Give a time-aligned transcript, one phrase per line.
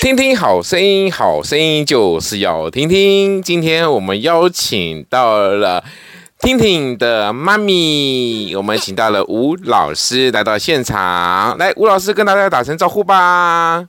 [0.00, 3.42] 听听好声音，好声音就是要听听。
[3.42, 5.84] 今天我们邀请到了
[6.38, 11.58] 听听的妈咪，我们请到了吴老师来到现场。
[11.58, 13.88] 来，吴老师跟大家打声招呼吧。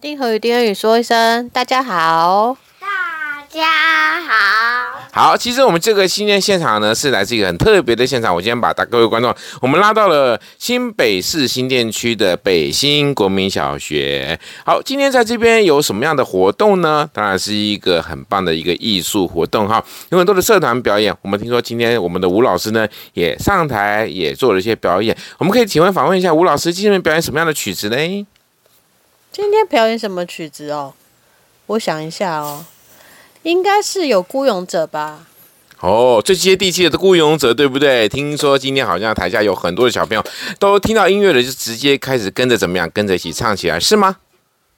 [0.00, 2.56] 丁和宇，丁和宇说一声大家好。
[2.78, 8.34] 大家好，好，其实我们这个新店现场呢，是来自一个很特别的现场。
[8.34, 14.38] 我今天把大各位观众，我们拉到了新北市新店区的北新国民小学。
[14.66, 17.08] 好，今天在这边有什么样的活动呢？
[17.14, 21.16] 当然是一个很棒的一个艺术活动哈，有很多的社团表演。
[21.22, 25.16] 我们听说今天我们的吴老师呢，也上台也做了一些表演。
[25.38, 27.96] 我们可以请问访问一下吴老师，今天表演什么样的曲子呢？
[29.32, 30.92] 今天表演什么曲子哦？
[31.68, 32.66] 我想一下哦。
[33.46, 35.20] 应该是有孤勇者吧？
[35.78, 38.08] 哦，最接地气的孤勇者，对不对？
[38.08, 40.24] 听说今天好像台下有很多的小朋友
[40.58, 44.16] 都听到音乐了，就直接开始跟着怎么样，跟着一起唱起来，是吗？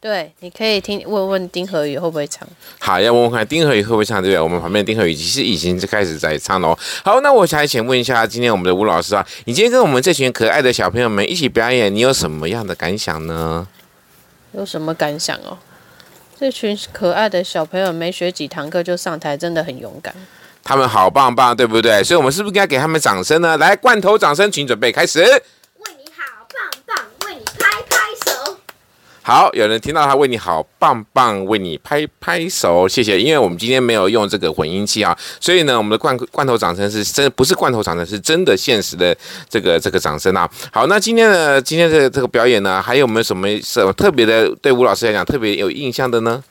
[0.03, 2.47] 对，你可以听问问丁和宇会不会唱。
[2.79, 4.39] 好，要问问看丁和宇会不会唱，对不对？
[4.39, 6.79] 我们旁边丁和宇其实已经开始在唱了。
[7.03, 13.67] 好，那我想请问一下，今天我们的吴老师啊，你今天跟我们这群可爱的小朋友们一起表演，你有什么样的感想呢？
[14.53, 15.57] 有什么感想哦？
[16.39, 20.15] 这群可爱的小朋友没学几堂课就上台，真的很勇敢。
[20.63, 22.05] 他们好棒棒，对不对？
[22.05, 23.57] 所以，我们是不是应该给他们掌声呢？
[23.57, 25.21] 来，罐头掌声，请准备开始。
[25.21, 25.31] 为
[25.99, 26.47] 你好，
[29.29, 33.21] 好有人听到他为你好棒棒，为你拍拍手，谢谢。
[33.21, 39.15] 因为我们今天没有用这个混音器啊，所以呢，我们的罐罐头掌声是真，不是罐头掌声，是真的现实的
[39.47, 40.49] 这个这个掌声啊。
[40.73, 44.49] 好，那今天的今天的这个表演呢，还有没有什么什么特别的？
[44.63, 46.43] 对吴老师来讲特别有印象的呢？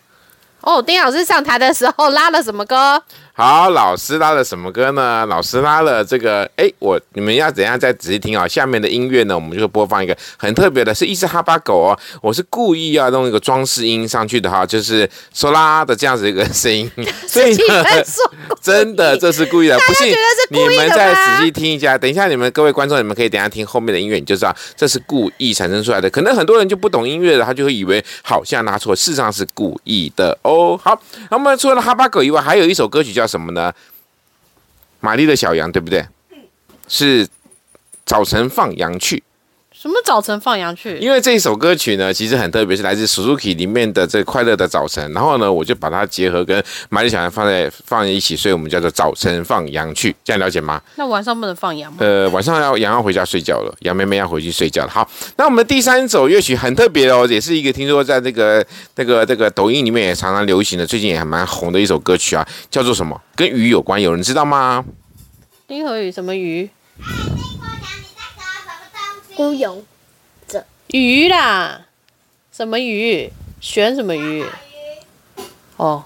[0.62, 3.02] 哦，丁老师上台的时候拉了什么歌？
[3.38, 5.24] 好，老师拉了什么歌呢？
[5.28, 8.48] 老师拉了这个，哎，我你们要怎样再仔细听啊？
[8.48, 12.00] 下面的音乐呢，我们就会播放一个很特别的，是一只哈巴狗哦。
[12.20, 16.90] 我是故意要弄一个装饰音上去的哈，就是说啦的这样子一个声音。
[17.30, 17.84] 所以呢，
[18.60, 20.12] 真的这是故意的，不信
[20.50, 21.96] 你们再仔细听一下。
[21.96, 26.10] 等一下，你们各位观众，你们可以等一下听后面的音乐，你就知道这是故意产生出来的。
[26.10, 30.76] 可能很多人就不懂音乐的，他就会以为好像拿错，事实上是故意的哦。
[30.84, 31.00] 好，
[31.30, 33.27] 那么除了哈巴狗以外，还有一首歌曲叫。
[33.28, 33.74] 什么呢？
[35.00, 36.08] 玛丽的小羊，对不对？
[36.88, 37.28] 是
[38.06, 39.22] 早晨放羊去。
[39.80, 40.98] 什么早晨放羊去？
[40.98, 45.14] 因为这一首歌曲呢，其实很特别，是来自 Suzuki 里面的这快乐的早晨。
[45.14, 50.16] 然后呢，我就把它结合跟玛丽小羊放在放在一起，所以我们叫做早晨放羊去。
[50.24, 50.82] 这样了解吗？
[50.96, 52.00] 那晚上不能放羊吗？
[52.02, 54.90] 呃，晚上要羊要回家睡觉了，羊妹妹要回去睡觉了。
[54.90, 58.66] 好，那我们第三首乐曲很特别哦，也是一个听说在这个
[58.96, 63.22] 那个这个抖音里面也常常流行的，最近也还蛮红的一首歌曲啊，叫做什么？
[63.36, 64.84] 跟鱼有关，有人知道吗？
[65.68, 66.68] 丁和宇什么鱼？
[69.38, 69.86] 孤勇。
[70.88, 71.86] 鱼啦，
[72.52, 73.32] 什么鱼？
[73.62, 74.44] 选什么鱼？
[75.76, 76.06] 哦。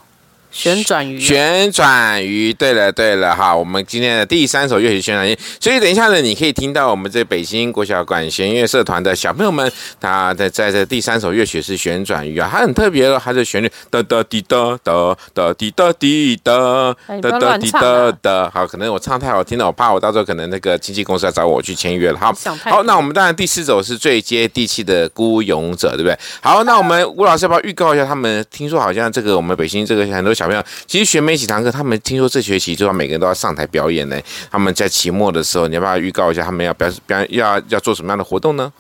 [0.51, 2.53] 旋转鱼，旋转鱼。
[2.53, 5.38] 对了对了哈，我们今天的第三首乐曲旋转鱼。
[5.59, 18.51] 所以等一下呢，你可以听到我们这北京国小管弦乐社团的小朋友们，他在在这第三首乐曲是旋转鱼啊，它很特别哦，它的旋律哒哒滴哒哒哒滴哒滴哒哒哒滴哒哒。
[18.53, 22.19] 好，可能我唱太好听了，我怕我到时候可能那个经纪公司要找我去签约了。
[22.19, 22.34] 好，
[22.66, 26.17] 好，那我们当然第四首是最接地气的孤勇者，对不对？
[26.41, 28.45] 好，那我们吴老师要不要预告一下他们？
[28.51, 30.35] 听说好像这个我们北京这个很多。
[30.41, 34.20] 小朋友其实学没几堂课，他们听说这学期就要每个人都要上台表演呢。
[34.49, 38.73] 他们在期末的时候，你要不要预告一下他们要表表要要做什么样的活动呢？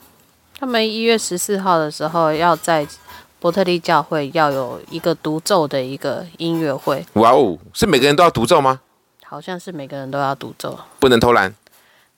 [0.59, 2.87] 他们一月十四号的时候要在
[3.39, 7.05] 伯特利教会要有一个独奏的一个音乐会。
[7.13, 8.79] 哇哦，是每个人都要独奏吗？
[9.23, 11.53] 好像是每个人都要独奏，不能偷懒。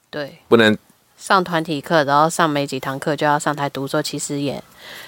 [0.10, 0.78] 对，不能。
[1.26, 4.62] 上团体课，然后上没几堂课就要上台独奏，其实也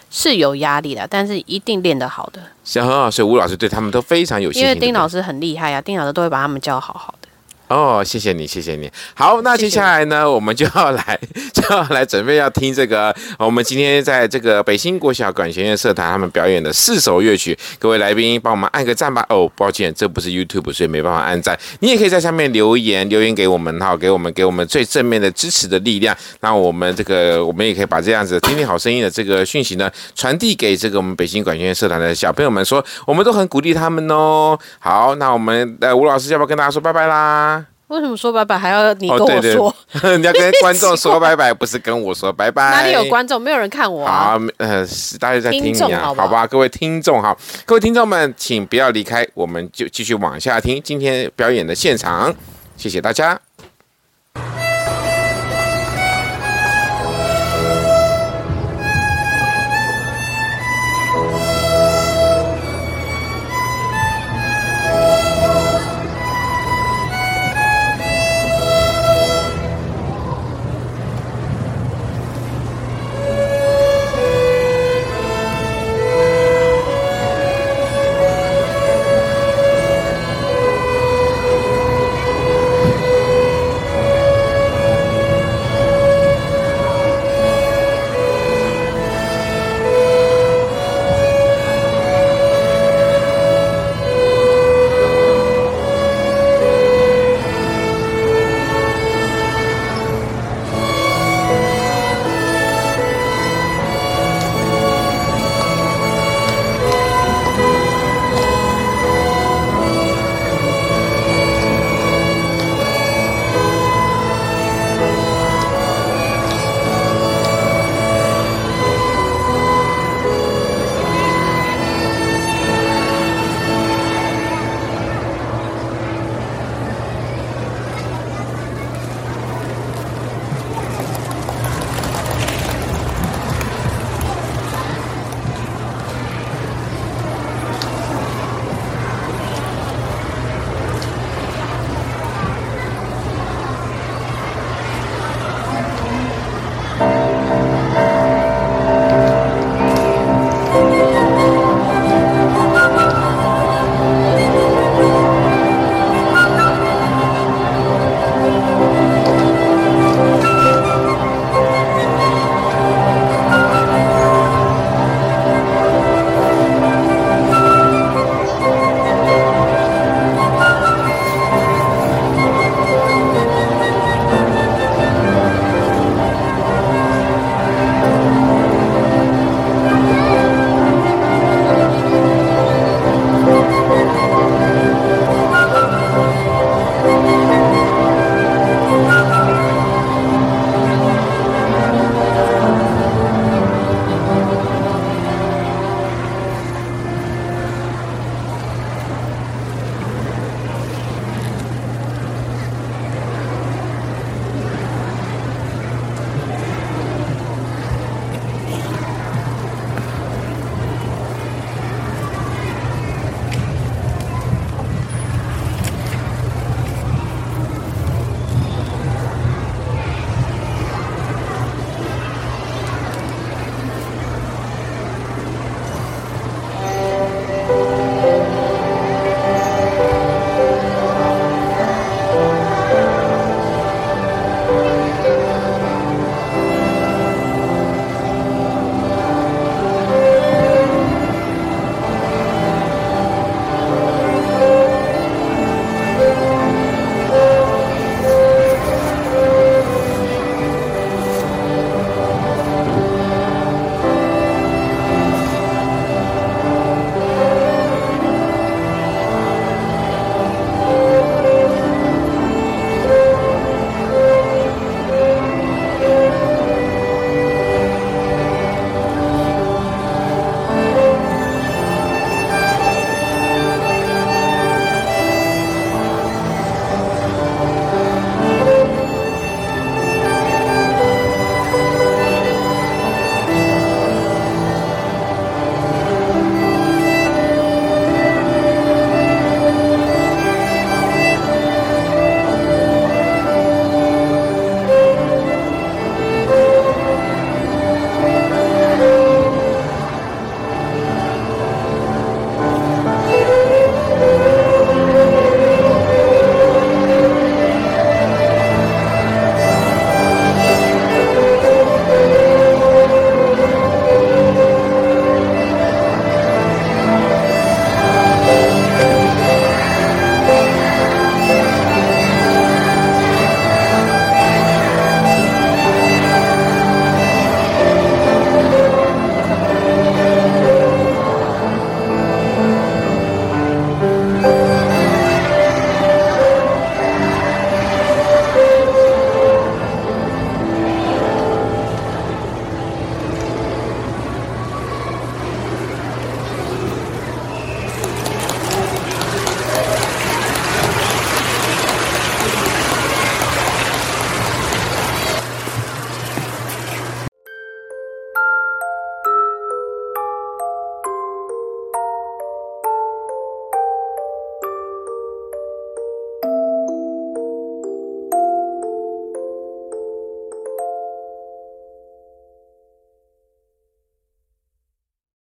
[0.10, 2.42] 是有压力的，但是一定练得好的。
[2.64, 4.70] 行，很好，所以吴老师对他们都非常有信心。
[4.70, 7.25] 因为丁老师很厉害啊，丁老师都会把他们教好好的。
[7.68, 8.92] 哦，谢谢你，谢谢你。
[9.16, 11.20] 好，那接下来呢，我们就要来，
[11.52, 13.14] 就要来准备要听这个。
[13.40, 19.26] 我们今天在这个北新国小管弦乐社团他们表演的四首乐曲，各位来宾帮我们按个赞吧。
[19.30, 21.58] 哦，抱歉，这不是 YouTube，所以没办法按赞。
[21.80, 26.16] 你也可以在下面留言，留言给我们哈，给我们给我们最正面的支持的力量。
[26.42, 34.58] 那我们这个，我们也可以把这样子听听好声音的这个讯息呢，传递给这个我们北新管弦乐社团的小朋友们，说我们都很鼓励他们哦。
[34.78, 37.55] 好，那我们呃吴老师要不要跟大家说拜拜啦？
[37.88, 39.70] 为什么说拜拜还要你跟我说？
[39.70, 42.72] 哦、对对你要跟观众说拜拜，不是跟我说拜拜。
[42.72, 43.40] 哪里有观众？
[43.40, 44.32] 没有人看我啊。
[44.32, 44.86] 好，呃，
[45.20, 52.34] 大家在听你啊，好吧，各位听众好，各位听众们，请不要离开，我们就继续往下听今天表演的现场，
[52.76, 53.40] 谢谢大家。